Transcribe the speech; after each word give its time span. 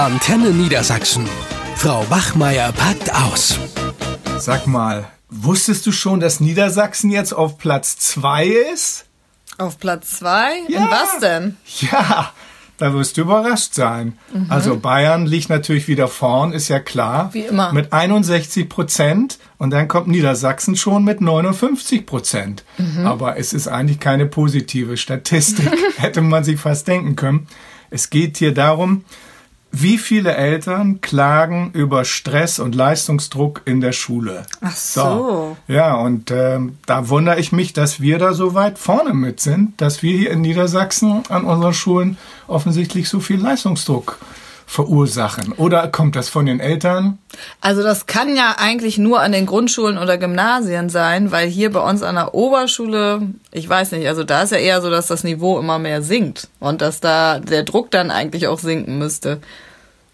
Antenne 0.00 0.52
Niedersachsen. 0.52 1.28
Frau 1.76 2.08
Wachmeier 2.08 2.72
packt 2.72 3.14
aus. 3.14 3.58
Sag 4.38 4.66
mal, 4.66 5.06
wusstest 5.28 5.84
du 5.84 5.92
schon, 5.92 6.20
dass 6.20 6.40
Niedersachsen 6.40 7.10
jetzt 7.10 7.34
auf 7.34 7.58
Platz 7.58 7.98
2 7.98 8.46
ist? 8.72 9.04
Auf 9.58 9.78
Platz 9.78 10.20
2? 10.20 10.52
Ja. 10.68 10.78
In 10.78 10.90
was 10.90 11.18
denn? 11.20 11.56
Ja, 11.92 12.32
da 12.78 12.94
wirst 12.94 13.18
du 13.18 13.20
überrascht 13.20 13.74
sein. 13.74 14.16
Also 14.48 14.78
Bayern 14.78 15.26
liegt 15.26 15.50
natürlich 15.50 15.86
wieder 15.86 16.08
vorn, 16.08 16.54
ist 16.54 16.68
ja 16.68 16.80
klar. 16.80 17.28
Wie 17.34 17.40
immer. 17.40 17.70
Mit 17.74 17.92
61 17.92 18.70
Prozent 18.70 19.38
und 19.58 19.68
dann 19.68 19.86
kommt 19.86 20.08
Niedersachsen 20.08 20.76
schon 20.76 21.04
mit 21.04 21.20
59 21.20 22.06
Prozent. 22.06 22.64
Aber 23.04 23.36
es 23.36 23.52
ist 23.52 23.68
eigentlich 23.68 24.00
keine 24.00 24.24
positive 24.24 24.96
Statistik, 24.96 25.70
hätte 25.98 26.22
man 26.22 26.42
sich 26.42 26.58
fast 26.58 26.88
denken 26.88 27.16
können. 27.16 27.48
Es 27.90 28.08
geht 28.08 28.38
hier 28.38 28.54
darum, 28.54 29.04
wie 29.72 29.98
viele 29.98 30.34
Eltern 30.34 31.00
klagen 31.00 31.70
über 31.72 32.04
Stress 32.04 32.58
und 32.58 32.74
Leistungsdruck 32.74 33.62
in 33.64 33.80
der 33.80 33.92
Schule? 33.92 34.44
Ach 34.60 34.76
so. 34.76 35.56
Ja, 35.68 35.94
und 35.94 36.30
ähm, 36.30 36.78
da 36.86 37.08
wundere 37.08 37.38
ich 37.38 37.52
mich, 37.52 37.72
dass 37.72 38.00
wir 38.00 38.18
da 38.18 38.32
so 38.32 38.54
weit 38.54 38.78
vorne 38.78 39.14
mit 39.14 39.40
sind, 39.40 39.80
dass 39.80 40.02
wir 40.02 40.16
hier 40.16 40.30
in 40.32 40.40
Niedersachsen 40.40 41.22
an 41.28 41.44
unseren 41.44 41.74
Schulen 41.74 42.18
offensichtlich 42.48 43.08
so 43.08 43.20
viel 43.20 43.40
Leistungsdruck 43.40 44.18
verursachen. 44.70 45.52
Oder 45.56 45.88
kommt 45.88 46.14
das 46.14 46.28
von 46.28 46.46
den 46.46 46.60
Eltern? 46.60 47.18
Also 47.60 47.82
das 47.82 48.06
kann 48.06 48.36
ja 48.36 48.54
eigentlich 48.56 48.98
nur 48.98 49.20
an 49.20 49.32
den 49.32 49.44
Grundschulen 49.44 49.98
oder 49.98 50.16
Gymnasien 50.16 50.88
sein, 50.90 51.32
weil 51.32 51.48
hier 51.48 51.72
bei 51.72 51.80
uns 51.80 52.04
an 52.04 52.14
der 52.14 52.34
Oberschule, 52.34 53.20
ich 53.50 53.68
weiß 53.68 53.90
nicht, 53.90 54.06
also 54.06 54.22
da 54.22 54.42
ist 54.42 54.52
ja 54.52 54.58
eher 54.58 54.80
so, 54.80 54.88
dass 54.88 55.08
das 55.08 55.24
Niveau 55.24 55.58
immer 55.58 55.80
mehr 55.80 56.02
sinkt 56.02 56.48
und 56.60 56.82
dass 56.82 57.00
da 57.00 57.40
der 57.40 57.64
Druck 57.64 57.90
dann 57.90 58.12
eigentlich 58.12 58.46
auch 58.46 58.60
sinken 58.60 58.96
müsste. 58.98 59.40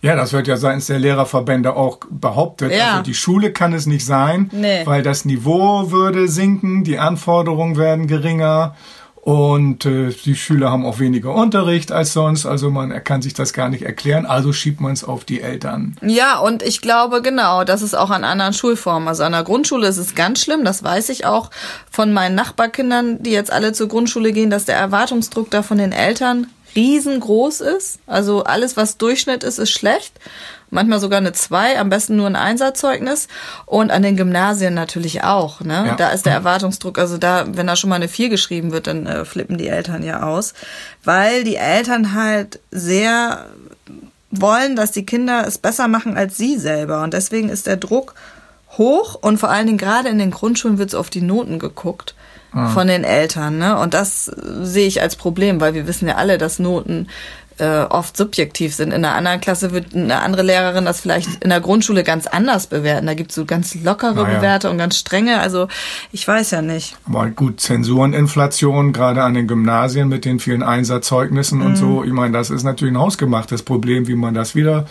Ja, 0.01 0.17
das 0.17 0.33
wird 0.33 0.47
ja 0.47 0.57
seitens 0.57 0.87
der 0.87 1.01
Lehrerverbände 1.01 1.77
auch 1.77 1.99
behauptet. 2.09 2.73
Ja. 2.73 2.93
Also 2.93 3.03
die 3.03 3.15
Schule 3.15 3.53
kann 3.53 3.75
es 3.75 3.85
nicht 3.85 4.07
sein, 4.07 4.49
Nee. 4.53 4.87
weil 4.87 5.03
das 5.03 5.27
Niveau 5.27 5.91
würde 5.91 6.29
sinken, 6.29 6.83
die 6.83 6.99
Anforderungen 6.99 7.77
werden 7.77 8.07
geringer 8.07 8.75
und 9.27 9.85
äh, 9.87 10.15
die 10.25 10.37
Schüler 10.37 10.71
haben 10.71 10.87
auch 10.87 11.01
weniger 11.01 11.35
Unterricht 11.35 11.91
als 11.91 12.13
sonst. 12.13 12.47
Also 12.47 12.71
man 12.71 13.03
kann 13.03 13.23
sich 13.23 13.35
das 13.35 13.53
gar 13.53 13.69
nicht 13.69 13.83
erklären. 13.83 14.25
Also 14.25 14.53
schiebt 14.53 14.81
man 14.81 14.93
es 14.93 15.03
auf 15.03 15.25
die 15.25 15.41
Eltern. 15.41 15.97
Ja, 16.01 16.39
und 16.39 16.63
ich 16.63 16.81
glaube 16.81 17.23
genau, 17.23 17.65
das 17.65 17.83
ist 17.83 17.97
auch 17.97 18.11
an 18.11 18.23
anderen 18.23 18.53
Schulformen. 18.53 19.09
Also 19.09 19.25
an 19.25 19.33
der 19.33 19.43
Grundschule 19.43 19.89
ist 19.89 19.97
es 19.97 20.15
ganz 20.15 20.43
schlimm, 20.43 20.65
das 20.65 20.85
weiß 20.85 21.09
ich 21.09 21.27
auch 21.27 21.51
von 21.91 22.13
meinen 22.13 22.37
Nachbarkindern, 22.37 23.21
die 23.21 23.33
jetzt 23.33 23.53
alle 23.53 23.73
zur 23.73 23.89
Grundschule 23.89 24.31
gehen, 24.31 24.49
dass 24.49 24.65
der 24.65 24.77
Erwartungsdruck 24.77 25.51
da 25.51 25.65
von 25.65 25.79
den 25.79 25.91
Eltern 25.91 26.47
riesengroß 26.77 27.63
ist. 27.63 27.99
Also 28.07 28.45
alles, 28.45 28.77
was 28.77 28.99
Durchschnitt 28.99 29.43
ist, 29.43 29.59
ist 29.59 29.71
schlecht. 29.71 30.13
Manchmal 30.71 31.01
sogar 31.01 31.19
eine 31.19 31.33
2, 31.33 31.79
am 31.79 31.91
besten 31.91 32.17
nur 32.17 32.27
ein 32.27 32.37
Einserzeugnis. 32.37 33.29
Und 33.67 33.91
an 33.91 34.03
den 34.03 34.17
Gymnasien 34.17 34.75
natürlich 34.75 35.25
auch. 35.25 35.61
Ne? 35.61 35.85
Ja. 35.87 35.95
Da 35.97 36.11
ist 36.11 36.27
der 36.27 36.35
Erwartungsdruck, 36.35 36.99
also 36.99 37.19
da, 37.19 37.47
wenn 37.49 37.67
da 37.67 37.77
schon 37.77 37.91
mal 37.91 37.97
eine 37.97 38.09
4 38.09 38.29
geschrieben 38.29 38.73
wird, 38.73 38.87
dann 38.87 39.07
äh, 39.07 39.25
flippen 39.25 39.59
die 39.59 39.69
Eltern 39.69 40.03
ja 40.03 40.23
aus. 40.23 40.55
Weil 41.03 41.45
die 41.45 41.57
Eltern 41.57 42.15
halt 42.15 42.61
sehr 42.71 43.47
wollen, 44.31 44.77
dass 44.77 44.93
die 44.93 45.07
Kinder 45.07 45.47
es 45.47 45.59
besser 45.59 45.89
machen 45.89 46.17
als 46.17 46.37
sie 46.37 46.59
selber. 46.59 47.03
Und 47.03 47.15
deswegen 47.15 47.49
ist 47.49 47.67
der 47.67 47.77
Druck 47.77 48.15
hoch 48.77 49.15
und 49.15 49.39
vor 49.39 49.49
allen 49.49 49.67
Dingen 49.67 49.79
gerade 49.79 50.09
in 50.09 50.19
den 50.19 50.31
Grundschulen 50.31 50.79
wird 50.79 50.91
so 50.91 50.99
auf 50.99 51.11
die 51.11 51.23
Noten 51.23 51.59
geguckt 51.59 52.15
von 52.73 52.87
den 52.87 53.05
Eltern. 53.05 53.59
Ne? 53.59 53.79
Und 53.79 53.95
das 53.95 54.25
sehe 54.25 54.87
ich 54.87 55.03
als 55.03 55.17
Problem, 55.17 55.61
weil 55.61 55.75
wir 55.75 55.87
wissen 55.87 56.09
ja 56.09 56.15
alle, 56.15 56.39
dass 56.39 56.59
Noten 56.59 57.09
äh, 57.59 57.85
oft 57.85 58.17
subjektiv 58.17 58.75
sind. 58.75 58.93
In 58.93 59.05
einer 59.05 59.15
anderen 59.15 59.41
Klasse 59.41 59.73
wird 59.73 59.95
eine 59.95 60.21
andere 60.21 60.43
Lehrerin 60.43 60.85
das 60.85 61.01
vielleicht 61.01 61.43
in 61.43 61.51
der 61.51 61.61
Grundschule 61.61 62.05
ganz 62.05 62.27
anders 62.27 62.67
bewerten. 62.67 63.07
Da 63.07 63.15
gibt 63.15 63.31
es 63.31 63.37
so 63.37 63.45
ganz 63.45 63.75
lockere 63.75 64.15
Naja. 64.15 64.39
Bewerte 64.39 64.71
und 64.71 64.79
ganz 64.79 64.99
strenge. 64.99 65.41
Also 65.41 65.69
ich 66.13 66.27
weiß 66.27 66.51
ja 66.51 66.63
nicht. 66.63 66.97
Aber 67.07 67.29
gut, 67.31 67.61
Zensureninflation, 67.61 68.93
gerade 68.93 69.23
an 69.23 69.35
den 69.35 69.47
Gymnasien 69.47 70.09
mit 70.09 70.25
den 70.25 70.39
vielen 70.39 70.63
Einserzeugnissen 70.63 71.63
und 71.63 71.77
so. 71.77 72.05
Ich 72.05 72.13
meine, 72.13 72.33
das 72.33 72.51
ist 72.51 72.63
natürlich 72.63 72.95
ein 72.95 73.01
hausgemachtes 73.01 73.63
Problem. 73.63 74.07
Wie 74.07 74.17
man 74.17 74.35
das 74.35 74.55
wieder 74.55 74.87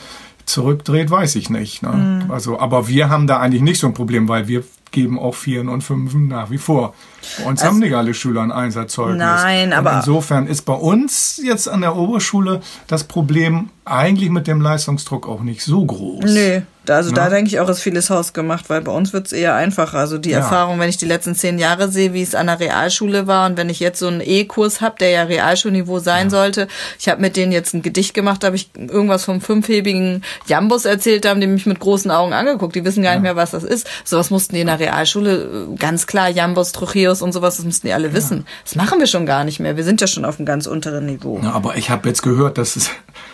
zurückdreht, 0.45 1.09
weiß 1.09 1.35
ich 1.35 1.49
nicht. 1.49 1.83
Ne? 1.83 2.25
Also, 2.29 2.59
aber 2.59 2.87
wir 2.87 3.09
haben 3.09 3.27
da 3.27 3.39
eigentlich 3.39 3.61
nicht 3.61 3.79
so 3.79 3.87
ein 3.87 3.93
Problem, 3.93 4.27
weil 4.27 4.47
wir 4.47 4.63
geben 4.91 5.19
auch 5.19 5.35
Vieren 5.35 5.67
und 5.69 5.81
Fünfen 5.83 6.27
nach 6.27 6.49
wie 6.51 6.57
vor. 6.57 6.93
Bei 7.39 7.45
uns 7.45 7.63
haben 7.63 7.79
nicht 7.79 7.95
alle 7.95 8.13
Schüler 8.13 8.41
ein 8.41 8.51
Einserzeugnis. 8.51 9.17
Nein, 9.17 9.73
aber- 9.73 9.91
Und 9.91 9.97
insofern 9.97 10.47
ist 10.47 10.61
bei 10.63 10.73
uns 10.73 11.41
jetzt 11.43 11.67
an 11.67 11.81
der 11.81 11.95
Oberschule 11.95 12.61
das 12.87 13.03
Problem 13.03 13.69
eigentlich 13.83 14.29
mit 14.29 14.47
dem 14.47 14.61
Leistungsdruck 14.61 15.27
auch 15.27 15.41
nicht 15.41 15.61
so 15.63 15.85
groß. 15.85 16.23
Nö, 16.25 16.61
da- 16.85 16.95
also 16.95 17.11
da 17.11 17.25
Ne? 17.25 17.29
denke 17.31 17.49
ich 17.49 17.59
auch, 17.59 17.69
ist 17.69 17.81
vieles 17.81 18.09
hausgemacht, 18.09 18.67
weil 18.69 18.81
bei 18.81 18.91
uns 18.91 19.11
wird's 19.13 19.31
eher 19.31 19.53
einfacher. 19.55 19.97
Also 19.99 20.17
die 20.19 20.31
Ja. 20.31 20.39
Erfahrung, 20.39 20.79
wenn 20.79 20.89
ich 20.89 20.97
die 20.97 21.05
letzten 21.05 21.35
zehn 21.35 21.57
Jahre 21.59 21.91
sehe, 21.91 22.13
wie 22.13 22.21
es 22.23 22.33
an 22.35 22.47
der 22.47 22.59
Realschule 22.59 23.27
war 23.27 23.47
und 23.47 23.57
wenn 23.57 23.69
ich 23.69 23.79
jetzt 23.79 23.99
so 23.99 24.07
einen 24.07 24.21
E-Kurs 24.23 24.81
habe, 24.81 24.95
der 24.99 25.09
ja 25.09 25.23
Realschulniveau 25.23 25.99
sein 25.99 26.29
sollte, 26.31 26.67
ich 26.99 27.09
habe 27.09 27.21
mit 27.21 27.37
denen 27.37 27.51
jetzt 27.51 27.73
ein 27.73 27.81
Gedicht 27.83 28.13
gemacht, 28.13 28.41
da 28.43 28.47
habe 28.47 28.55
ich 28.55 28.69
irgendwas 28.75 29.25
vom 29.25 29.39
fünfhebigen 29.41 30.23
Jambus 30.47 30.85
erzählt, 30.85 31.25
da 31.25 31.29
haben 31.29 31.41
die 31.41 31.47
mich 31.47 31.65
mit 31.65 31.79
großen 31.79 32.09
Augen 32.11 32.33
angeguckt. 32.33 32.75
Die 32.75 32.85
wissen 32.85 33.03
gar 33.03 33.13
nicht 33.13 33.23
mehr, 33.23 33.35
was 33.35 33.51
das 33.51 33.63
ist. 33.63 33.87
Sowas 34.03 34.29
mussten 34.31 34.55
die 34.55 34.61
in 34.61 34.67
der 34.67 34.74
Realschule 34.79 35.67
äh, 35.73 35.75
ganz 35.77 36.07
klar, 36.07 36.29
Jambus, 36.29 36.71
Trocheus 36.71 37.21
und 37.21 37.31
sowas, 37.33 37.57
das 37.57 37.65
mussten 37.65 37.87
die 37.87 37.93
alle 37.93 38.13
wissen. 38.13 38.45
Das 38.63 38.75
machen 38.75 38.99
wir 38.99 39.07
schon 39.07 39.25
gar 39.25 39.43
nicht 39.43 39.59
mehr. 39.59 39.77
Wir 39.77 39.83
sind 39.83 40.01
ja 40.01 40.07
schon 40.07 40.25
auf 40.25 40.37
einem 40.39 40.45
ganz 40.45 40.67
unteren 40.67 41.05
Niveau. 41.05 41.39
Ja, 41.43 41.51
aber 41.53 41.75
ich 41.77 41.89
habe 41.89 42.07
jetzt 42.07 42.21
gehört, 42.23 42.57
dass 42.57 42.75
es, 42.75 42.89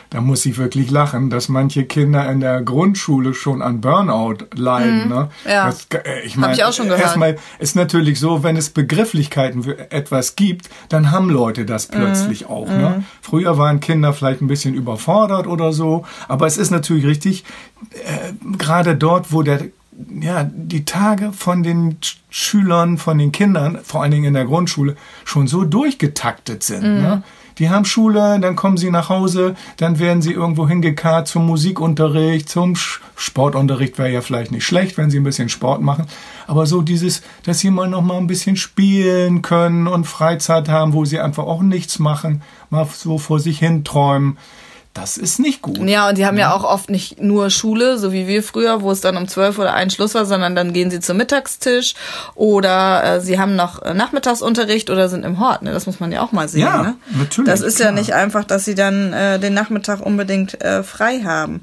da 0.10 0.22
muss 0.22 0.46
ich 0.46 0.58
wirklich 0.58 0.92
lachen, 0.92 1.30
dass 1.30 1.50
manche 1.50 1.86
Kinder 1.86 2.30
in 2.30 2.40
der 2.40 2.62
Grundschule 2.62 3.34
schon 3.34 3.62
an 3.62 3.82
Burnout 3.82 4.46
leiden. 4.56 5.10
Ne? 5.10 5.30
Mhm. 5.46 5.50
Ja. 5.52 5.66
Das, 5.68 5.88
äh, 5.94 6.22
ich 6.26 6.36
mein, 6.38 6.54
ich 6.54 6.64
auch 6.64 6.74
schon 6.74 6.86
gehört. 6.88 7.02
Erstmal 7.04 7.38
ist 7.60 7.76
natürlich 7.76 8.20
so, 8.20 8.44
wenn 8.44 8.58
es 8.58 8.70
Begrifflichkeiten 8.70 9.64
für 9.64 9.92
etwas 9.92 10.36
gibt, 10.36 10.70
dann 10.90 11.12
haben 11.12 11.30
Leute 11.30 11.66
das 11.66 11.90
Mhm. 11.90 11.94
plötzlich 11.96 12.46
auch. 12.48 12.68
Ne? 12.68 13.04
Früher 13.22 13.58
waren 13.58 13.80
Kinder 13.80 14.14
vielleicht 14.14 14.42
ein 14.42 14.48
bisschen 14.48 14.74
überfordert 14.74 15.48
oder 15.48 15.72
so, 15.74 16.06
aber 16.28 16.46
es 16.48 16.58
ist 16.58 16.72
natürlich 16.72 17.06
richtig, 17.06 17.44
äh, 17.92 18.34
gerade 18.58 18.96
dort, 18.96 19.32
wo 19.32 19.42
der 19.42 19.62
ja, 20.22 20.44
die 20.52 20.86
Tage 20.86 21.32
von 21.34 21.64
den 21.64 21.98
Sch- 22.00 22.16
Schülern, 22.30 22.98
von 22.98 23.18
den 23.18 23.32
Kindern, 23.32 23.80
vor 23.84 24.02
allen 24.02 24.12
Dingen 24.12 24.26
in 24.26 24.34
der 24.34 24.46
Grundschule, 24.46 24.96
schon 25.26 25.48
so 25.48 25.64
durchgetaktet 25.66 26.64
sind. 26.64 26.84
Ne? 27.02 27.24
Die 27.58 27.70
haben 27.70 27.84
Schule, 27.84 28.40
dann 28.40 28.56
kommen 28.56 28.78
sie 28.78 28.90
nach 28.90 29.10
Hause, 29.10 29.56
dann 29.78 30.00
werden 30.00 30.22
sie 30.22 30.32
irgendwo 30.32 30.68
hingekarrt 30.68 31.28
zum 31.28 31.46
Musikunterricht, 31.46 32.48
zum 32.48 32.74
Sch- 32.74 33.00
Sportunterricht 33.18 33.98
wäre 33.98 34.10
ja 34.10 34.22
vielleicht 34.22 34.52
nicht 34.52 34.66
schlecht, 34.66 34.98
wenn 34.98 35.12
sie 35.12 35.20
ein 35.20 35.26
bisschen 35.26 35.50
Sport 35.50 35.82
machen. 35.82 36.06
Aber 36.48 36.66
so 36.66 36.82
dieses, 36.82 37.22
dass 37.44 37.60
sie 37.60 37.70
mal 37.70 37.90
noch 37.90 38.02
mal 38.02 38.18
ein 38.18 38.28
bisschen 38.28 38.56
spielen 38.56 39.42
können 39.42 39.88
und 39.88 40.06
Freizeit 40.08 40.70
haben, 40.70 40.94
wo 40.94 41.04
sie 41.06 41.20
einfach 41.20 41.44
auch 41.44 41.62
nichts 41.62 42.00
machen, 42.00 42.42
mal 42.70 42.88
so 42.92 43.18
vor 43.18 43.40
sich 43.40 43.60
hin 43.60 43.84
träumen, 43.84 44.38
das 44.94 45.16
ist 45.18 45.40
nicht 45.40 45.62
gut. 45.62 45.80
Ja, 45.88 46.10
und 46.10 46.18
die 46.18 46.26
haben 46.26 46.38
ja 46.38 46.54
auch 46.54 46.64
oft 46.66 46.90
nicht 46.90 47.22
nur 47.22 47.50
Schule, 47.50 47.98
so 47.98 48.12
wie 48.12 48.28
wir 48.28 48.44
früher, 48.44 48.82
wo 48.82 48.92
es 48.92 49.00
dann 49.00 49.16
um 49.16 49.28
zwölf 49.28 49.58
oder 49.58 49.74
ein 49.74 49.90
Schluss 49.90 50.16
war, 50.16 50.26
sondern 50.26 50.54
dann 50.56 50.74
gehen 50.74 50.92
sie 50.92 51.00
zum 51.00 51.16
Mittagstisch 51.18 51.94
oder 52.36 53.04
äh, 53.04 53.22
sie 53.22 53.40
haben 53.40 53.56
noch 53.56 53.82
äh, 53.82 53.94
Nachmittagsunterricht 53.94 54.90
oder 54.90 55.08
sind 55.08 55.24
im 55.24 55.40
Hort. 55.40 55.62
Ne? 55.62 55.72
Das 55.72 55.86
muss 55.86 56.00
man 56.00 56.12
ja 56.12 56.22
auch 56.22 56.34
mal 56.34 56.48
sehen. 56.50 56.62
Ja, 56.62 56.82
ne? 56.84 56.96
natürlich, 57.18 57.50
Das 57.50 57.62
ist 57.62 57.80
ja 57.80 57.86
klar. 57.88 58.00
nicht 58.00 58.14
einfach, 58.14 58.44
dass 58.44 58.66
sie 58.66 58.76
dann 58.76 59.14
äh, 59.14 59.40
den 59.40 59.54
Nachmittag 59.54 60.02
unbedingt 60.06 60.62
äh, 60.62 60.84
frei 60.84 61.22
haben. 61.24 61.62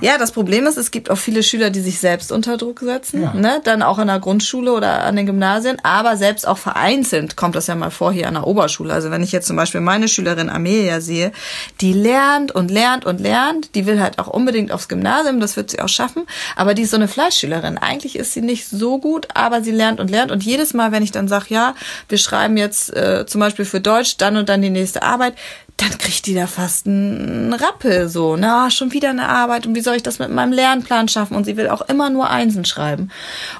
Ja. 0.00 0.16
das 0.18 0.32
Problem 0.32 0.66
ist, 0.66 0.78
es 0.78 0.90
gibt 0.90 1.10
auch 1.10 1.18
viele 1.18 1.42
Schüler, 1.42 1.70
die 1.70 1.80
sich 1.80 1.98
selbst 2.00 2.32
unter 2.32 2.56
Druck 2.56 2.80
setzen, 2.80 3.22
Ja. 3.22 3.34
ne? 3.34 3.60
dann 3.64 3.82
auch 3.82 3.98
in 3.98 4.06
der 4.06 4.20
Grundschule 4.20 4.72
oder 4.72 5.02
an 5.02 5.16
den 5.16 5.26
Gymnasien, 5.26 5.76
aber 5.82 6.16
selbst 6.16 6.46
auch 6.48 6.58
vereinzelt 6.58 7.36
kommt 7.36 7.56
das 7.56 7.66
ja 7.66 7.74
mal 7.74 7.90
vor 7.90 8.12
hier 8.12 8.26
an 8.28 8.34
der 8.34 8.46
Oberschule. 8.46 8.92
Also 8.94 9.10
wenn 9.10 9.22
ich 9.22 9.32
jetzt 9.32 9.46
zum 9.46 9.56
Beispiel 9.56 9.80
meine 9.82 10.08
Schülerin 10.08 10.48
Amelia 10.48 11.00
sehe, 11.00 11.32
die 11.80 11.92
lernt 11.92 12.52
und 12.52 12.69
lernt 12.70 13.04
und 13.04 13.20
lernt, 13.20 13.74
die 13.74 13.86
will 13.86 14.00
halt 14.00 14.18
auch 14.18 14.28
unbedingt 14.28 14.72
aufs 14.72 14.88
Gymnasium, 14.88 15.40
das 15.40 15.56
wird 15.56 15.70
sie 15.70 15.80
auch 15.80 15.88
schaffen, 15.88 16.26
aber 16.56 16.74
die 16.74 16.82
ist 16.82 16.90
so 16.90 16.96
eine 16.96 17.08
Fleischschülerin. 17.08 17.78
Eigentlich 17.78 18.16
ist 18.16 18.32
sie 18.32 18.42
nicht 18.42 18.68
so 18.68 18.98
gut, 18.98 19.28
aber 19.34 19.62
sie 19.62 19.72
lernt 19.72 20.00
und 20.00 20.10
lernt 20.10 20.32
und 20.32 20.44
jedes 20.44 20.72
Mal, 20.74 20.92
wenn 20.92 21.02
ich 21.02 21.12
dann 21.12 21.28
sage, 21.28 21.46
ja, 21.48 21.74
wir 22.08 22.18
schreiben 22.18 22.56
jetzt 22.56 22.94
äh, 22.96 23.26
zum 23.26 23.40
Beispiel 23.40 23.64
für 23.64 23.80
Deutsch 23.80 24.16
dann 24.16 24.36
und 24.36 24.48
dann 24.48 24.62
die 24.62 24.70
nächste 24.70 25.02
Arbeit, 25.02 25.34
dann 25.80 25.96
kriegt 25.96 26.26
die 26.26 26.34
da 26.34 26.46
fast 26.46 26.86
einen 26.86 27.52
Rappel 27.54 28.08
so, 28.08 28.36
na, 28.36 28.70
schon 28.70 28.92
wieder 28.92 29.10
eine 29.10 29.28
Arbeit 29.28 29.66
und 29.66 29.74
wie 29.74 29.80
soll 29.80 29.96
ich 29.96 30.02
das 30.02 30.18
mit 30.18 30.30
meinem 30.30 30.52
Lernplan 30.52 31.08
schaffen? 31.08 31.36
Und 31.36 31.44
sie 31.44 31.56
will 31.56 31.68
auch 31.68 31.82
immer 31.82 32.10
nur 32.10 32.28
Einsen 32.28 32.64
schreiben. 32.64 33.10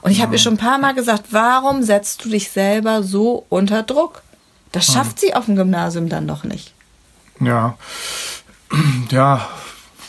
Und 0.02 0.10
ich 0.10 0.20
habe 0.20 0.34
ihr 0.34 0.38
schon 0.38 0.54
ein 0.54 0.58
paar 0.58 0.78
Mal 0.78 0.92
gesagt, 0.92 1.24
warum 1.30 1.82
setzt 1.82 2.24
du 2.24 2.28
dich 2.28 2.50
selber 2.50 3.02
so 3.02 3.46
unter 3.48 3.82
Druck? 3.82 4.22
Das 4.72 4.86
schafft 4.86 5.18
sie 5.18 5.34
auf 5.34 5.46
dem 5.46 5.56
Gymnasium 5.56 6.08
dann 6.08 6.28
doch 6.28 6.44
nicht. 6.44 6.72
Ja. 7.40 7.76
Ja. 9.11 9.49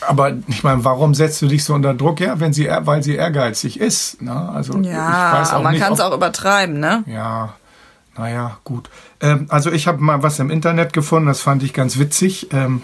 Aber 0.08 0.32
ich 0.48 0.64
meine, 0.64 0.84
warum 0.84 1.14
setzt 1.14 1.40
du 1.42 1.46
dich 1.46 1.62
so 1.62 1.74
unter 1.74 1.94
Druck? 1.94 2.18
Ja, 2.18 2.40
wenn 2.40 2.52
sie, 2.52 2.68
weil 2.68 3.04
sie 3.04 3.14
ehrgeizig 3.14 3.78
ist. 3.78 4.20
Ne? 4.20 4.32
Also 4.32 4.80
ich 4.80 4.88
weiß 4.88 5.52
auch 5.52 5.62
man 5.62 5.78
kann 5.78 5.92
es 5.92 6.00
auch 6.00 6.12
übertreiben, 6.12 6.80
ne? 6.80 7.04
Ja, 7.06 7.54
naja, 8.16 8.58
gut. 8.64 8.90
Ähm, 9.20 9.46
also 9.48 9.70
ich 9.70 9.86
habe 9.86 10.02
mal 10.02 10.22
was 10.22 10.38
im 10.40 10.50
Internet 10.50 10.92
gefunden, 10.92 11.28
das 11.28 11.40
fand 11.40 11.62
ich 11.62 11.72
ganz 11.72 11.98
witzig. 11.98 12.48
Ähm, 12.52 12.82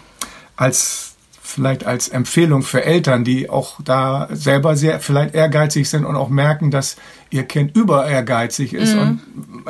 als 0.57 1.09
vielleicht 1.43 1.87
als 1.87 2.09
Empfehlung 2.09 2.63
für 2.63 2.85
Eltern, 2.85 3.25
die 3.25 3.49
auch 3.49 3.81
da 3.83 4.29
selber 4.31 4.77
sehr 4.77 5.01
vielleicht 5.01 5.35
ehrgeizig 5.35 5.89
sind 5.89 6.05
und 6.05 6.15
auch 6.15 6.29
merken, 6.29 6.71
dass 6.71 6.97
ihr 7.31 7.45
Kind 7.45 7.75
über 7.75 8.07
ehrgeizig 8.07 8.75
ist. 8.75 8.95
Mhm. 8.95 9.01
Und 9.01 9.21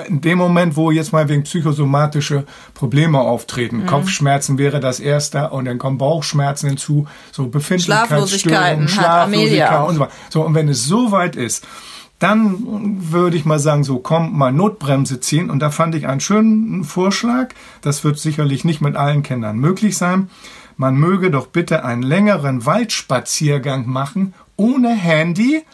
in 0.06 0.20
dem 0.20 0.38
Moment, 0.38 0.76
wo 0.76 0.90
jetzt 0.90 1.12
mal 1.12 1.28
wegen 1.28 1.42
psychosomatische 1.42 2.44
Probleme 2.74 3.20
auftreten, 3.20 3.78
mhm. 3.78 3.86
Kopfschmerzen 3.86 4.58
wäre 4.58 4.80
das 4.80 5.00
erste 5.00 5.50
und 5.50 5.64
dann 5.64 5.78
kommen 5.78 5.98
Bauchschmerzen 5.98 6.68
hinzu, 6.68 7.06
so 7.32 7.48
Befindlichkeitsstörungen, 7.48 8.88
Schlaflosigkeit 8.88 9.88
und 9.88 9.94
so 9.94 10.00
weiter. 10.00 10.12
So, 10.30 10.44
und 10.44 10.54
wenn 10.54 10.68
es 10.68 10.84
so 10.84 11.12
weit 11.12 11.36
ist, 11.36 11.66
dann 12.18 12.56
würde 13.12 13.36
ich 13.36 13.44
mal 13.44 13.60
sagen, 13.60 13.84
so 13.84 13.98
komm, 13.98 14.36
mal 14.36 14.52
Notbremse 14.52 15.20
ziehen. 15.20 15.50
Und 15.50 15.60
da 15.60 15.70
fand 15.70 15.94
ich 15.94 16.08
einen 16.08 16.18
schönen 16.18 16.82
Vorschlag. 16.82 17.50
Das 17.80 18.02
wird 18.02 18.18
sicherlich 18.18 18.64
nicht 18.64 18.80
mit 18.80 18.96
allen 18.96 19.22
Kindern 19.22 19.58
möglich 19.58 19.96
sein 19.96 20.28
man 20.78 20.96
möge 20.96 21.30
doch 21.30 21.48
bitte 21.48 21.84
einen 21.84 22.02
längeren 22.02 22.64
Waldspaziergang 22.64 23.86
machen 23.86 24.32
ohne 24.56 24.94
Handy 24.94 25.64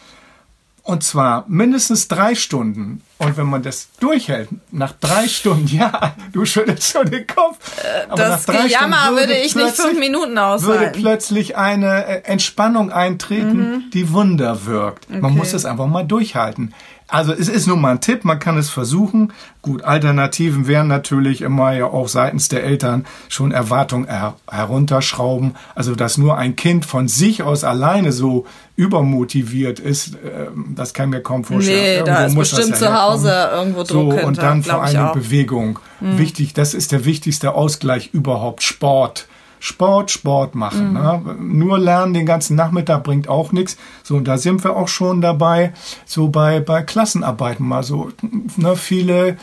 und 0.85 1.03
zwar 1.03 1.47
mindestens 1.49 2.09
drei 2.09 2.35
Stunden. 2.35 3.03
Und 3.17 3.39
wenn 3.39 3.47
man 3.47 3.63
das 3.63 3.89
durchhält, 4.01 4.51
nach 4.71 4.93
drei 4.93 5.29
Stunden, 5.29 5.67
ja, 5.75 6.15
du 6.33 6.45
schüttelst 6.45 6.93
schon 6.93 7.11
den 7.11 7.27
Kopf. 7.27 7.59
Äh, 7.83 8.05
aber 8.07 8.17
das 8.17 8.47
nach 8.47 8.55
drei 8.55 8.67
Gejammer 8.67 8.97
Stunden 8.97 9.17
würde, 9.17 9.29
würde 9.29 9.41
ich 9.41 9.57
nicht 9.57 9.77
fünf 9.77 9.99
Minuten 9.99 10.37
aushalten. 10.37 10.85
Würde 10.85 10.99
plötzlich 10.99 11.57
eine 11.57 12.07
äh, 12.07 12.23
Entspannung 12.25 12.93
eintreten, 12.93 13.71
mhm. 13.71 13.91
die 13.95 14.13
Wunder 14.13 14.67
wirkt. 14.67 15.07
Okay. 15.09 15.21
Man 15.21 15.35
muss 15.35 15.55
es 15.55 15.65
einfach 15.65 15.87
mal 15.87 16.05
durchhalten. 16.05 16.75
Also 17.06 17.33
es 17.33 17.49
ist 17.49 17.67
nur 17.67 17.77
mal 17.77 17.93
ein 17.93 18.01
Tipp, 18.01 18.25
man 18.25 18.39
kann 18.39 18.56
es 18.56 18.71
versuchen. 18.71 19.33
Gut, 19.61 19.85
Alternativen 19.85 20.67
wären 20.67 20.89
natürlich 20.89 21.43
immer 21.43 21.73
ja 21.73 21.87
auch 21.87 22.09
seitens 22.09 22.49
der 22.49 22.65
Eltern 22.65 23.05
schon 23.29 23.53
Erwartungen 23.53 24.06
her 24.09 24.35
herunterschrauben. 24.51 25.55
Also 25.75 25.95
dass 25.95 26.17
nur 26.17 26.39
ein 26.39 26.56
Kind 26.56 26.87
von 26.87 27.06
sich 27.06 27.43
aus 27.43 27.62
alleine 27.62 28.11
so 28.11 28.47
übermotiviert 28.77 29.81
ist, 29.81 30.15
äh, 30.15 30.49
das 30.75 30.95
kann 30.95 31.11
mir 31.11 31.21
kaum 31.21 31.45
vorstellen. 31.45 31.79
Nee, 31.79 31.95
irgendwo 31.97 32.12
da 32.12 32.25
ist 32.25 32.35
bestimmt 32.35 32.71
ja 32.71 32.77
zu 32.77 33.03
Hause 33.03 33.51
irgendwo 33.53 33.83
Druck 33.83 33.89
so, 33.89 34.11
hinter, 34.12 34.27
Und 34.27 34.39
dann 34.39 34.62
vor 34.62 34.83
allem 34.83 35.12
Bewegung. 35.12 35.79
Mhm. 36.01 36.19
Wichtig, 36.19 36.55
das 36.55 36.75
ist 36.75 36.91
der 36.91 37.05
wichtigste 37.05 37.55
Ausgleich 37.55 38.11
überhaupt, 38.12 38.62
Sport. 38.62 39.29
Sport, 39.65 40.11
Sport 40.11 40.55
machen. 40.55 40.89
Mhm. 40.89 40.93
Ne? 40.93 41.37
Nur 41.41 41.79
lernen 41.79 42.13
den 42.13 42.27
ganzen 42.27 42.55
Nachmittag 42.55 43.03
bringt 43.03 43.29
auch 43.29 43.51
nichts. 43.51 43.79
So, 44.03 44.17
und 44.17 44.29
da 44.29 44.37
sind 44.37 44.63
wir 44.63 44.77
auch 44.77 44.89
schon 44.89 45.23
dabei, 45.23 45.73
so 46.05 46.29
bei, 46.29 46.61
bei 46.61 46.83
Klassenarbeiten 46.83 47.67
mal 47.67 47.83
so, 47.83 48.11
ne, 48.57 48.77
viele 48.77 49.39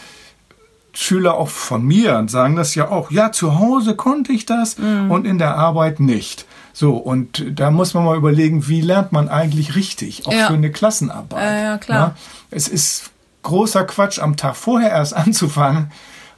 Schüler 0.94 1.36
auch 1.36 1.48
von 1.48 1.84
mir 1.84 2.24
sagen 2.28 2.56
das 2.56 2.76
ja 2.76 2.90
auch, 2.90 3.10
ja, 3.10 3.32
zu 3.32 3.58
Hause 3.58 3.96
konnte 3.96 4.32
ich 4.32 4.46
das 4.46 4.78
mhm. 4.78 5.10
und 5.10 5.26
in 5.26 5.40
der 5.40 5.56
Arbeit 5.56 6.00
nicht. 6.00 6.46
So, 6.72 6.98
und 6.98 7.44
da 7.60 7.72
muss 7.72 7.96
man 7.96 8.06
mal 8.06 8.16
überlegen, 8.16 8.68
wie 8.68 8.82
lernt 8.82 9.12
man 9.12 9.28
eigentlich 9.28 9.76
richtig, 9.76 10.28
auch 10.28 10.34
ja. 10.34 10.46
für 10.46 10.54
eine 10.54 10.70
Klassenarbeit. 10.70 11.42
Ja, 11.42 11.64
ja 11.64 11.78
klar. 11.80 12.08
Ne? 12.10 12.14
Es 12.52 12.68
ist 12.68 13.10
großer 13.42 13.86
Quatsch, 13.86 14.20
am 14.20 14.38
Tag 14.38 14.56
vorher 14.56 14.92
erst 14.92 15.14
anzufangen, 15.16 15.92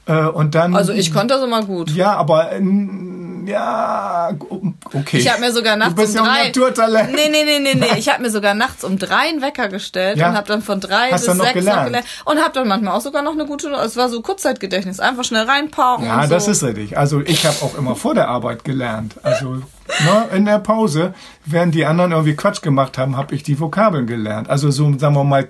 äh, 0.05 0.25
und 0.25 0.55
dann. 0.55 0.75
Also 0.75 0.91
ich 0.91 1.13
konnte 1.13 1.33
das 1.35 1.43
immer 1.43 1.63
gut. 1.63 1.91
Ja, 1.91 2.15
aber 2.15 2.51
ja, 3.45 4.31
okay. 4.93 5.17
Ich 5.17 5.31
habe 5.31 5.41
mir 5.41 5.51
sogar 5.51 5.75
nachts 5.75 5.95
du 5.95 6.01
bist 6.01 6.19
um 6.19 6.25
drei. 6.25 6.51
Ja 6.51 7.07
nee, 7.07 7.29
nee, 7.29 7.43
nee, 7.45 7.59
nee, 7.59 7.75
nee. 7.75 7.87
Ich 7.97 8.09
habe 8.09 8.21
mir 8.21 8.29
sogar 8.29 8.53
nachts 8.53 8.83
um 8.83 8.97
drei 8.97 9.29
einen 9.29 9.41
Wecker 9.41 9.69
gestellt 9.69 10.17
ja? 10.17 10.29
und 10.29 10.35
habe 10.35 10.47
dann 10.47 10.61
von 10.61 10.79
drei 10.79 11.11
Hast 11.11 11.25
bis 11.25 11.37
sechs 11.37 11.53
gelernt? 11.53 11.77
noch 11.77 11.85
gelernt. 11.85 12.05
Und 12.25 12.39
habe 12.39 12.53
dann 12.53 12.67
manchmal 12.67 12.95
auch 12.95 13.01
sogar 13.01 13.21
noch 13.21 13.33
eine 13.33 13.45
gute. 13.45 13.69
Es 13.69 13.95
war 13.97 14.09
so 14.09 14.21
Kurzzeitgedächtnis. 14.21 14.99
Einfach 14.99 15.23
schnell 15.23 15.45
reinpauken. 15.45 16.05
Ja, 16.05 16.23
so. 16.23 16.29
das 16.29 16.47
ist 16.47 16.63
richtig. 16.63 16.97
Also 16.97 17.21
ich 17.21 17.45
habe 17.45 17.55
auch 17.61 17.77
immer 17.77 17.95
vor 17.95 18.13
der 18.13 18.27
Arbeit 18.27 18.63
gelernt. 18.63 19.15
Also 19.23 19.55
ne, 19.55 20.25
in 20.33 20.45
der 20.45 20.59
Pause, 20.59 21.13
während 21.45 21.75
die 21.75 21.85
anderen 21.85 22.11
irgendwie 22.11 22.35
Quatsch 22.35 22.61
gemacht 22.61 22.97
haben, 22.97 23.17
habe 23.17 23.35
ich 23.35 23.43
die 23.43 23.59
Vokabeln 23.59 24.07
gelernt. 24.07 24.49
Also 24.49 24.71
so, 24.71 24.97
sagen 24.97 25.15
wir 25.15 25.23
mal, 25.23 25.49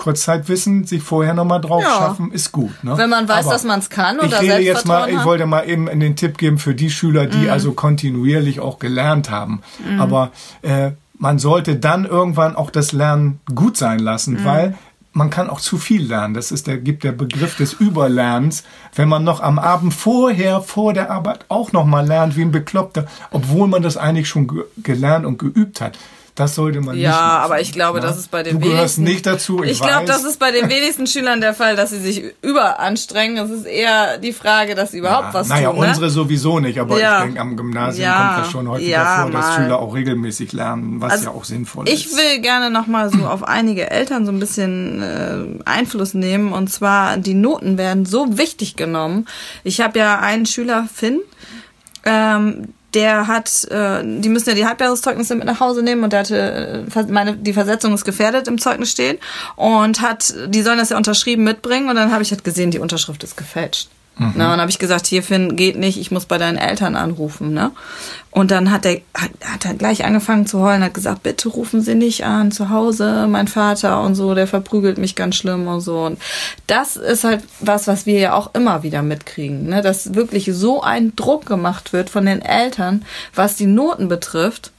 Kurzzeitwissen 0.00 0.84
sich 0.84 1.02
vorher 1.02 1.34
nochmal 1.34 1.60
drauf 1.60 1.82
ja. 1.82 1.90
schaffen, 1.90 2.32
ist 2.32 2.52
gut. 2.52 2.72
Ne? 2.82 2.96
Wenn 2.96 3.10
man 3.10 3.28
weiß, 3.28 3.44
Aber 3.44 3.52
dass 3.52 3.64
man 3.64 3.80
es 3.80 3.90
kann 3.90 4.18
oder 4.18 4.42
ich 4.42 4.50
rede 4.50 4.62
jetzt 4.62 4.86
mal, 4.86 5.10
Ich 5.10 5.24
wollte 5.24 5.44
mal 5.44 5.68
eben 5.68 5.86
den 6.00 6.16
Tipp 6.16 6.38
geben 6.38 6.56
für 6.56 6.74
die 6.74 6.90
Schüler, 6.90 7.26
die 7.26 7.44
mhm. 7.44 7.50
also 7.50 7.72
kontinuierlich 7.72 8.60
auch 8.60 8.78
gelernt 8.78 9.30
haben. 9.30 9.60
Mhm. 9.86 10.00
Aber 10.00 10.30
äh, 10.62 10.92
man 11.18 11.38
sollte 11.38 11.76
dann 11.76 12.06
irgendwann 12.06 12.56
auch 12.56 12.70
das 12.70 12.92
Lernen 12.92 13.40
gut 13.54 13.76
sein 13.76 13.98
lassen, 13.98 14.40
mhm. 14.40 14.44
weil 14.46 14.74
man 15.12 15.28
kann 15.28 15.50
auch 15.50 15.60
zu 15.60 15.76
viel 15.76 16.06
lernen. 16.06 16.32
Das 16.32 16.50
ist 16.50 16.66
der, 16.66 16.78
gibt 16.78 17.04
der 17.04 17.12
Begriff 17.12 17.56
des 17.56 17.74
Überlernens. 17.74 18.64
Wenn 18.94 19.10
man 19.10 19.22
noch 19.22 19.42
am 19.42 19.58
Abend 19.58 19.92
vorher, 19.92 20.62
vor 20.62 20.94
der 20.94 21.10
Arbeit 21.10 21.44
auch 21.48 21.72
noch 21.72 21.84
mal 21.84 22.06
lernt, 22.06 22.38
wie 22.38 22.42
ein 22.42 22.52
Bekloppter, 22.52 23.04
obwohl 23.30 23.68
man 23.68 23.82
das 23.82 23.98
eigentlich 23.98 24.30
schon 24.30 24.48
ge 24.48 24.64
gelernt 24.82 25.26
und 25.26 25.38
geübt 25.38 25.82
hat 25.82 25.98
das 26.40 26.54
sollte 26.54 26.80
man 26.80 26.96
ja, 26.96 27.10
nicht. 27.10 27.18
Ja, 27.18 27.38
aber 27.38 27.60
ich 27.60 27.72
glaube, 27.72 27.98
ja? 27.98 28.06
das 28.06 28.18
ist 28.18 28.30
bei 28.30 28.42
den 28.42 28.58
du 28.58 28.60
wenigsten. 28.60 28.70
Du 28.70 28.76
gehörst 28.76 28.98
nicht 28.98 29.26
dazu. 29.26 29.62
Ich, 29.62 29.72
ich 29.72 29.80
glaube, 29.80 30.06
das 30.06 30.24
ist 30.24 30.38
bei 30.38 30.50
den 30.50 30.70
wenigsten 30.70 31.06
Schülern 31.06 31.40
der 31.40 31.54
Fall, 31.54 31.76
dass 31.76 31.90
sie 31.90 31.98
sich 31.98 32.24
überanstrengen. 32.42 33.36
Es 33.44 33.50
ist 33.50 33.66
eher 33.66 34.18
die 34.18 34.32
Frage, 34.32 34.74
dass 34.74 34.92
sie 34.92 34.98
überhaupt 34.98 35.28
ja, 35.28 35.34
was 35.34 35.48
naja, 35.48 35.68
tun. 35.68 35.78
Naja, 35.78 35.86
ne? 35.86 35.88
unsere 35.90 36.10
sowieso 36.10 36.58
nicht, 36.58 36.80
aber 36.80 36.98
ja. 36.98 37.18
ich 37.18 37.24
denke, 37.24 37.40
am 37.40 37.56
Gymnasium 37.56 38.10
kommt 38.10 38.38
das 38.38 38.50
schon 38.50 38.68
häufiger 38.68 39.16
vor, 39.22 39.30
dass. 39.30 39.50
Schüler 39.54 39.78
auch 39.80 39.94
regelmäßig 39.94 40.52
lernen, 40.52 41.00
was 41.00 41.12
also, 41.12 41.24
ja 41.26 41.30
auch 41.32 41.44
sinnvoll 41.44 41.88
ist. 41.88 41.92
Ich 41.92 42.16
will 42.16 42.40
gerne 42.40 42.70
nochmal 42.70 43.10
so 43.10 43.26
auf 43.26 43.42
einige 43.42 43.90
Eltern 43.90 44.24
so 44.24 44.32
ein 44.32 44.38
bisschen 44.38 45.02
äh, 45.02 45.68
Einfluss 45.68 46.14
nehmen. 46.14 46.52
Und 46.52 46.68
zwar, 46.68 47.16
die 47.16 47.34
Noten 47.34 47.76
werden 47.78 48.06
so 48.06 48.38
wichtig 48.38 48.76
genommen. 48.76 49.26
Ich 49.64 49.80
habe 49.80 49.98
ja 49.98 50.20
einen 50.20 50.46
Schüler, 50.46 50.88
Finn, 50.92 51.20
ähm, 52.04 52.68
der 52.94 53.26
hat, 53.26 53.64
äh, 53.70 54.02
die 54.04 54.28
müssen 54.28 54.48
ja 54.48 54.54
die 54.54 54.66
Halbjahreszeugnisse 54.66 55.34
mit 55.34 55.44
nach 55.44 55.60
Hause 55.60 55.82
nehmen 55.82 56.04
und 56.04 56.12
der 56.12 56.20
hatte, 56.20 56.86
äh, 56.94 57.02
meine, 57.08 57.36
die 57.36 57.52
Versetzung 57.52 57.94
ist 57.94 58.04
gefährdet 58.04 58.48
im 58.48 58.58
Zeugnis 58.58 58.90
stehen 58.90 59.18
und 59.56 60.00
hat, 60.00 60.34
die 60.48 60.62
sollen 60.62 60.78
das 60.78 60.90
ja 60.90 60.96
unterschrieben 60.96 61.44
mitbringen 61.44 61.88
und 61.88 61.96
dann 61.96 62.12
habe 62.12 62.22
ich 62.22 62.30
halt 62.30 62.44
gesehen, 62.44 62.70
die 62.70 62.78
Unterschrift 62.78 63.22
ist 63.22 63.36
gefälscht. 63.36 63.88
Mhm. 64.20 64.34
Na, 64.36 64.52
und 64.52 64.60
habe 64.60 64.70
ich 64.70 64.78
gesagt, 64.78 65.06
hier 65.06 65.22
Finn, 65.22 65.56
geht 65.56 65.78
nicht, 65.78 65.98
ich 65.98 66.10
muss 66.10 66.26
bei 66.26 66.36
deinen 66.36 66.58
Eltern 66.58 66.94
anrufen. 66.94 67.54
Ne? 67.54 67.70
Und 68.30 68.50
dann 68.50 68.70
hat 68.70 68.84
er 68.84 69.00
hat, 69.14 69.30
hat 69.42 69.64
er 69.64 69.72
gleich 69.72 70.04
angefangen 70.04 70.44
zu 70.44 70.60
heulen, 70.60 70.84
hat 70.84 70.92
gesagt, 70.92 71.22
bitte 71.22 71.48
rufen 71.48 71.80
Sie 71.80 71.94
nicht 71.94 72.26
an, 72.26 72.52
zu 72.52 72.68
Hause, 72.68 73.26
mein 73.30 73.48
Vater 73.48 74.02
und 74.02 74.14
so, 74.14 74.34
der 74.34 74.46
verprügelt 74.46 74.98
mich 74.98 75.16
ganz 75.16 75.36
schlimm 75.36 75.66
und 75.68 75.80
so. 75.80 76.04
Und 76.04 76.20
das 76.66 76.96
ist 76.96 77.24
halt 77.24 77.42
was, 77.60 77.86
was 77.86 78.04
wir 78.04 78.18
ja 78.18 78.34
auch 78.34 78.52
immer 78.52 78.82
wieder 78.82 79.00
mitkriegen, 79.00 79.66
ne? 79.66 79.80
dass 79.80 80.14
wirklich 80.14 80.50
so 80.52 80.82
ein 80.82 81.16
Druck 81.16 81.46
gemacht 81.46 81.94
wird 81.94 82.10
von 82.10 82.26
den 82.26 82.42
Eltern, 82.42 83.06
was 83.34 83.56
die 83.56 83.66
Noten 83.66 84.08
betrifft. 84.08 84.70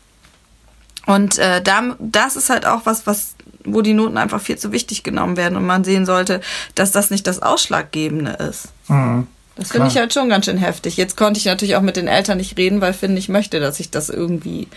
Und 1.08 1.40
äh, 1.40 1.64
da, 1.64 1.96
das 1.98 2.36
ist 2.36 2.52
halt 2.52 2.68
auch 2.68 2.82
was, 2.84 3.08
was 3.08 3.34
wo 3.66 3.82
die 3.82 3.94
Noten 3.94 4.18
einfach 4.18 4.42
viel 4.42 4.58
zu 4.58 4.72
wichtig 4.72 5.04
genommen 5.04 5.38
werden 5.38 5.56
und 5.56 5.66
man 5.66 5.84
sehen 5.84 6.06
sollte, 6.06 6.42
dass 6.76 6.92
das 6.92 7.10
nicht 7.10 7.28
das 7.28 7.42
Ausschlaggebende 7.42 8.32
ist. 8.32 8.70
Mhm. 8.88 9.28
Das 9.56 9.72
finde 9.72 9.88
ich 9.88 9.98
halt 9.98 10.14
schon 10.14 10.30
ganz 10.30 10.46
schön 10.46 10.58
heftig. 10.58 10.98
Jetzt 10.98 11.18
konnte 11.18 11.38
ich 11.38 11.46
natürlich 11.46 11.76
auch 11.76 11.82
mit 11.82 11.98
den 11.98 12.08
Eltern 12.08 12.38
nicht 12.38 12.58
reden, 12.58 12.82
weil 12.82 12.94
Finn 12.94 13.14
nicht 13.14 13.30
möchte, 13.30 13.60
dass 13.60 13.80
ich 13.80 13.92
das 13.92 14.10
irgendwie 14.10 14.68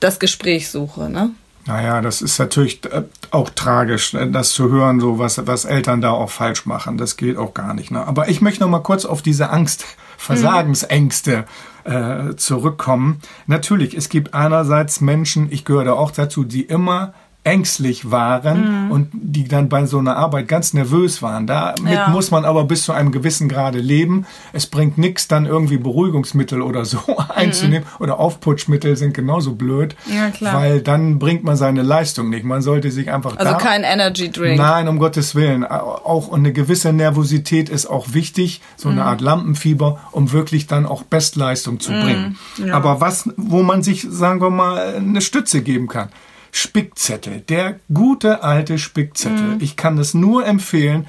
das 0.00 0.18
Gespräch 0.18 0.70
suche, 0.70 1.10
ne? 1.10 1.30
Naja, 1.66 2.00
das 2.00 2.22
ist 2.22 2.38
natürlich 2.38 2.80
äh, 2.86 3.02
auch 3.30 3.50
tragisch, 3.50 4.14
äh, 4.14 4.28
das 4.30 4.50
zu 4.50 4.70
hören, 4.70 4.98
so 4.98 5.18
was, 5.18 5.46
was 5.46 5.66
Eltern 5.66 6.00
da 6.00 6.10
auch 6.10 6.30
falsch 6.30 6.64
machen. 6.66 6.96
Das 6.96 7.16
geht 7.16 7.36
auch 7.36 7.54
gar 7.54 7.74
nicht. 7.74 7.90
Ne? 7.90 8.06
Aber 8.06 8.28
ich 8.28 8.40
möchte 8.40 8.62
noch 8.62 8.70
mal 8.70 8.80
kurz 8.80 9.04
auf 9.04 9.22
diese 9.22 9.50
Angst, 9.50 9.84
Versagensängste 10.16 11.44
äh, 11.84 12.34
zurückkommen. 12.36 13.20
Natürlich, 13.46 13.94
es 13.94 14.08
gibt 14.08 14.34
einerseits 14.34 15.00
Menschen, 15.00 15.52
ich 15.52 15.64
gehöre 15.64 15.84
da 15.84 15.92
auch 15.92 16.10
dazu, 16.10 16.44
die 16.44 16.62
immer 16.62 17.14
ängstlich 17.42 18.10
waren 18.10 18.84
mhm. 18.86 18.90
und 18.90 19.08
die 19.12 19.48
dann 19.48 19.70
bei 19.70 19.86
so 19.86 19.98
einer 19.98 20.16
Arbeit 20.16 20.46
ganz 20.46 20.74
nervös 20.74 21.22
waren. 21.22 21.46
Damit 21.46 21.90
ja. 21.90 22.08
muss 22.08 22.30
man 22.30 22.44
aber 22.44 22.64
bis 22.64 22.84
zu 22.84 22.92
einem 22.92 23.12
gewissen 23.12 23.48
Grade 23.48 23.78
leben. 23.78 24.26
Es 24.52 24.66
bringt 24.66 24.98
nichts, 24.98 25.26
dann 25.26 25.46
irgendwie 25.46 25.78
Beruhigungsmittel 25.78 26.60
oder 26.60 26.84
so 26.84 26.98
einzunehmen 27.34 27.84
mhm. 27.84 28.04
oder 28.04 28.20
Aufputschmittel 28.20 28.94
sind 28.96 29.14
genauso 29.14 29.54
blöd, 29.54 29.96
ja, 30.06 30.30
weil 30.52 30.82
dann 30.82 31.18
bringt 31.18 31.42
man 31.42 31.56
seine 31.56 31.80
Leistung 31.82 32.28
nicht. 32.28 32.44
Man 32.44 32.60
sollte 32.60 32.90
sich 32.90 33.10
einfach 33.10 33.38
also 33.38 33.56
kein 33.56 33.84
Energy 33.84 34.30
Drink. 34.30 34.58
Nein, 34.58 34.86
um 34.88 34.98
Gottes 34.98 35.34
Willen. 35.34 35.64
Auch 35.64 36.32
eine 36.32 36.52
gewisse 36.52 36.92
Nervosität 36.92 37.70
ist 37.70 37.86
auch 37.86 38.12
wichtig, 38.12 38.60
so 38.76 38.90
eine 38.90 39.00
mhm. 39.00 39.06
Art 39.06 39.20
Lampenfieber, 39.22 39.98
um 40.12 40.32
wirklich 40.32 40.66
dann 40.66 40.84
auch 40.84 41.04
Bestleistung 41.04 41.80
zu 41.80 41.92
bringen. 41.92 42.36
Mhm. 42.58 42.66
Ja. 42.66 42.74
Aber 42.74 43.00
was, 43.00 43.30
wo 43.36 43.62
man 43.62 43.82
sich, 43.82 44.06
sagen 44.10 44.42
wir 44.42 44.50
mal, 44.50 44.94
eine 44.96 45.22
Stütze 45.22 45.62
geben 45.62 45.88
kann 45.88 46.10
Spickzettel, 46.52 47.40
der 47.40 47.80
gute 47.92 48.42
alte 48.42 48.78
Spickzettel. 48.78 49.54
Mhm. 49.54 49.60
Ich 49.60 49.76
kann 49.76 49.98
es 49.98 50.14
nur 50.14 50.46
empfehlen. 50.46 51.06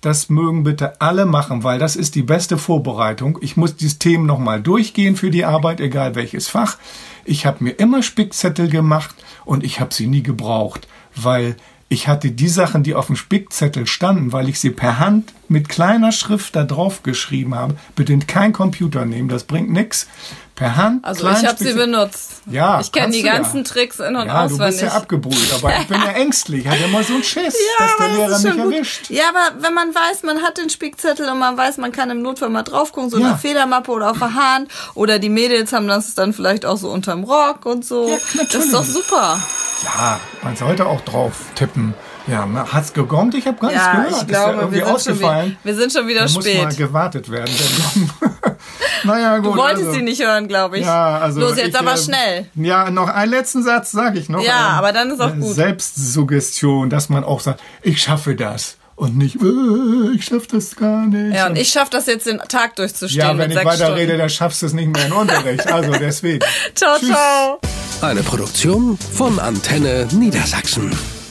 Das 0.00 0.28
mögen 0.28 0.64
bitte 0.64 1.00
alle 1.00 1.26
machen, 1.26 1.62
weil 1.62 1.78
das 1.78 1.94
ist 1.94 2.16
die 2.16 2.24
beste 2.24 2.58
Vorbereitung. 2.58 3.38
Ich 3.40 3.56
muss 3.56 3.76
dieses 3.76 4.00
Thema 4.00 4.26
nochmal 4.26 4.60
durchgehen 4.60 5.14
für 5.14 5.30
die 5.30 5.44
Arbeit, 5.44 5.80
egal 5.80 6.16
welches 6.16 6.48
Fach. 6.48 6.76
Ich 7.24 7.46
habe 7.46 7.62
mir 7.62 7.70
immer 7.70 8.02
Spickzettel 8.02 8.68
gemacht 8.68 9.14
und 9.44 9.62
ich 9.62 9.78
habe 9.78 9.94
sie 9.94 10.08
nie 10.08 10.24
gebraucht, 10.24 10.88
weil 11.14 11.56
ich 11.92 12.08
hatte 12.08 12.30
die 12.30 12.48
Sachen, 12.48 12.82
die 12.82 12.94
auf 12.94 13.06
dem 13.08 13.16
Spickzettel 13.16 13.86
standen, 13.86 14.32
weil 14.32 14.48
ich 14.48 14.58
sie 14.58 14.70
per 14.70 14.98
Hand 14.98 15.32
mit 15.48 15.68
kleiner 15.68 16.10
Schrift 16.10 16.56
da 16.56 16.64
drauf 16.64 17.02
geschrieben 17.02 17.54
habe. 17.54 17.76
Bitte 17.94 18.18
kein 18.20 18.54
Computer 18.54 19.04
nehmen, 19.04 19.28
das 19.28 19.44
bringt 19.44 19.70
nichts. 19.70 20.06
Per 20.54 20.76
Hand. 20.76 21.04
Also 21.04 21.28
ich 21.30 21.46
habe 21.46 21.56
sie 21.62 21.72
benutzt. 21.72 22.42
Ja, 22.50 22.78
Ich 22.80 22.92
kenne 22.92 23.10
die 23.12 23.22
du 23.22 23.26
ja. 23.26 23.34
ganzen 23.36 23.64
Tricks 23.64 24.00
in- 24.00 24.16
und 24.16 24.26
Ja, 24.26 24.46
du 24.46 24.54
auswendig. 24.54 24.66
bist 24.68 24.82
ja 24.82 24.88
abgebrüht, 24.92 25.52
aber 25.54 25.74
ich 25.80 25.88
bin 25.88 25.98
ja 26.00 26.10
ängstlich. 26.12 26.66
Hat 26.68 26.78
immer 26.84 27.02
so 27.02 27.14
einen 27.14 27.24
Schiss, 27.24 27.54
Ja, 27.78 27.86
dass 27.86 27.96
der 27.96 28.06
aber 28.06 28.14
Lehrer 28.16 28.38
mich 28.38 28.52
gut. 28.64 28.72
erwischt. 28.74 29.10
Ja, 29.10 29.24
aber 29.30 29.62
wenn 29.62 29.72
man 29.74 29.94
weiß, 29.94 30.22
man 30.24 30.42
hat 30.42 30.58
den 30.58 30.68
Spickzettel 30.70 31.28
und 31.28 31.38
man 31.38 31.56
weiß, 31.56 31.78
man 31.78 31.90
kann 31.90 32.10
im 32.10 32.20
Notfall 32.22 32.50
mal 32.50 32.62
drauf 32.62 32.92
gucken, 32.92 33.08
so 33.10 33.18
Ja. 33.18 33.28
eine 33.28 33.38
Federmappe 33.38 33.90
oder 33.90 34.10
auf 34.10 34.18
der 34.18 34.34
Hand. 34.34 34.70
Oder 34.94 35.18
die 35.18 35.30
Mädels 35.30 35.72
haben 35.72 35.88
das 35.88 36.14
dann 36.14 36.32
vielleicht 36.34 36.64
auch 36.66 36.76
so 36.76 36.90
unterm 36.90 37.24
Rock 37.24 37.64
und 37.66 37.84
so. 37.84 38.08
Ja, 38.08 38.16
das 38.34 38.54
ist 38.66 38.72
doch 38.74 38.80
natürlich. 38.84 38.92
super. 39.06 39.38
Ja, 39.84 40.20
man 40.42 40.56
sollte 40.56 40.86
auch 40.86 41.00
drauf 41.02 41.32
tippen. 41.54 41.94
Ja, 42.28 42.46
man 42.46 42.72
hat's 42.72 42.92
gegongt? 42.92 43.34
Ich 43.34 43.46
habe 43.48 43.58
gar 43.58 43.70
nichts 43.70 43.84
Ja, 43.84 43.92
gehört. 43.94 44.10
ich 44.10 44.16
Ist 44.16 44.20
ja 44.22 44.26
glaube, 44.44 44.52
irgendwie 44.60 44.76
wir 44.76 44.84
sind, 44.84 44.86
wieder, 44.86 44.94
ausgefallen. 44.94 45.56
wir 45.64 45.74
sind 45.74 45.92
schon 45.92 46.06
wieder 46.08 46.18
Da 46.20 46.24
muss 46.26 46.34
mal 46.36 46.42
spät. 46.42 46.76
gewartet 46.76 47.30
werden. 47.30 47.52
naja, 49.04 49.38
gut. 49.38 49.46
Du 49.46 49.56
wolltest 49.56 49.80
also. 49.86 49.92
sie 49.98 50.02
nicht 50.02 50.22
hören, 50.22 50.46
glaube 50.46 50.78
ich. 50.78 50.86
Ja, 50.86 51.18
also 51.18 51.40
Los, 51.40 51.56
jetzt 51.56 51.68
ich, 51.70 51.78
aber 51.78 51.94
äh, 51.94 51.98
schnell. 51.98 52.46
Ja, 52.54 52.90
noch 52.90 53.08
einen 53.08 53.30
letzten 53.32 53.64
Satz 53.64 53.90
sage 53.90 54.18
ich 54.20 54.28
noch. 54.28 54.38
Ähm, 54.40 54.46
Ja, 54.46 54.68
aber 54.70 54.92
dann 54.92 55.10
ist 55.10 55.20
auch 55.20 55.34
gut. 55.34 55.54
Selbstsuggestion, 55.54 56.90
dass 56.90 57.08
man 57.08 57.24
auch 57.24 57.40
sagt, 57.40 57.60
ich 57.82 58.00
schaffe 58.02 58.36
das 58.36 58.76
und 58.96 59.16
nicht, 59.16 59.36
äh, 59.42 60.14
ich 60.14 60.24
schaffe 60.24 60.46
das 60.52 60.76
gar 60.76 61.06
nicht. 61.06 61.34
Ja, 61.36 61.46
und 61.48 61.56
ich 61.56 61.68
schaffe 61.70 61.90
das 61.90 62.06
jetzt 62.06 62.26
den 62.26 62.38
Tag 62.38 62.76
durchzustehen 62.76 63.20
ja, 63.20 63.32
mit 63.32 63.44
wenn 63.44 63.50
ich 63.50 63.56
sechs 63.56 63.66
weiter 63.66 63.76
Stunden. 63.84 64.00
rede, 64.00 64.16
dann 64.18 64.28
schaffst 64.30 64.62
du 64.62 64.66
es 64.66 64.72
nicht 64.72 64.88
mehr 64.88 65.06
in 65.06 65.12
Unterricht. 65.12 65.66
Also 65.66 65.92
deswegen. 65.92 66.44
Ciao, 66.74 66.98
Tschüss. 66.98 67.08
ciao. 67.08 67.60
Eine 68.00 68.22
Produktion 68.22 68.98
von 68.98 69.38
Antenne 69.38 70.08
Niedersachsen. 70.12 71.21